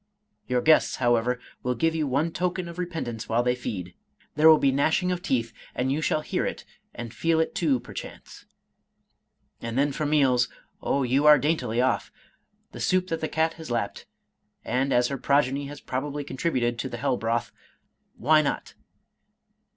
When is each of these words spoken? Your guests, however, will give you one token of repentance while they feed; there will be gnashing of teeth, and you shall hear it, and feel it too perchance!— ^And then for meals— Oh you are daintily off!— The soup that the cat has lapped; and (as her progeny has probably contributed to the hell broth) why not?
Your 0.47 0.61
guests, 0.63 0.95
however, 0.95 1.39
will 1.61 1.75
give 1.75 1.93
you 1.93 2.07
one 2.07 2.31
token 2.31 2.67
of 2.67 2.79
repentance 2.79 3.29
while 3.29 3.43
they 3.43 3.53
feed; 3.53 3.93
there 4.33 4.49
will 4.49 4.57
be 4.57 4.71
gnashing 4.71 5.11
of 5.11 5.21
teeth, 5.21 5.53
and 5.75 5.91
you 5.91 6.01
shall 6.01 6.21
hear 6.21 6.43
it, 6.43 6.65
and 6.95 7.13
feel 7.13 7.39
it 7.39 7.53
too 7.53 7.79
perchance!— 7.79 8.47
^And 9.61 9.75
then 9.75 9.91
for 9.91 10.07
meals— 10.07 10.49
Oh 10.81 11.03
you 11.03 11.27
are 11.27 11.37
daintily 11.37 11.81
off!— 11.81 12.11
The 12.71 12.79
soup 12.79 13.09
that 13.09 13.21
the 13.21 13.27
cat 13.29 13.53
has 13.61 13.69
lapped; 13.69 14.07
and 14.65 14.91
(as 14.91 15.09
her 15.09 15.19
progeny 15.19 15.67
has 15.67 15.79
probably 15.79 16.23
contributed 16.23 16.79
to 16.79 16.89
the 16.89 16.97
hell 16.97 17.15
broth) 17.17 17.51
why 18.17 18.41
not? 18.41 18.73